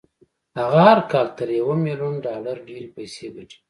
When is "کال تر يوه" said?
1.11-1.75